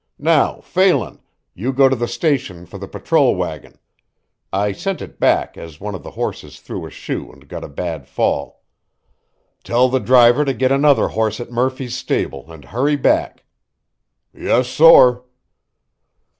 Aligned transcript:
"Now, 0.17 0.61
Phelan, 0.61 1.21
you 1.53 1.71
go 1.71 1.87
to 1.87 1.95
the 1.95 2.07
station 2.07 2.65
for 2.65 2.79
the 2.79 2.87
patrol 2.87 3.35
wagon. 3.35 3.77
I 4.51 4.71
sent 4.71 4.99
it 4.99 5.19
back, 5.19 5.59
as 5.59 5.79
one 5.79 5.93
of 5.93 6.01
the 6.01 6.09
horses 6.09 6.59
threw 6.59 6.87
a 6.87 6.89
shoe 6.89 7.31
and 7.31 7.47
got 7.47 7.63
a 7.63 7.69
bad 7.69 8.07
fall. 8.07 8.63
Tell 9.63 9.89
the 9.89 9.99
driver 9.99 10.43
to 10.43 10.55
get 10.55 10.71
another 10.71 11.09
horse 11.09 11.39
at 11.39 11.51
Murphy's 11.51 11.95
stable 11.95 12.51
and 12.51 12.65
hurry 12.65 12.95
back." 12.95 13.45
"Yes 14.33 14.67
sorr." 14.69 15.23